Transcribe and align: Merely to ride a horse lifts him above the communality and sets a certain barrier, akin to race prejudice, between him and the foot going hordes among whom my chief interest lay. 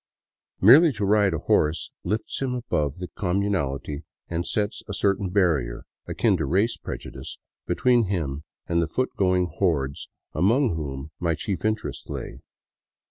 Merely 0.59 0.91
to 0.93 1.05
ride 1.05 1.35
a 1.35 1.45
horse 1.45 1.91
lifts 2.03 2.41
him 2.41 2.55
above 2.55 2.97
the 2.97 3.07
communality 3.09 4.01
and 4.27 4.47
sets 4.47 4.81
a 4.87 4.95
certain 4.95 5.29
barrier, 5.29 5.83
akin 6.07 6.37
to 6.37 6.47
race 6.47 6.75
prejudice, 6.75 7.37
between 7.67 8.05
him 8.05 8.43
and 8.65 8.81
the 8.81 8.87
foot 8.87 9.11
going 9.15 9.45
hordes 9.45 10.09
among 10.33 10.73
whom 10.75 11.11
my 11.19 11.35
chief 11.35 11.63
interest 11.63 12.09
lay. 12.09 12.39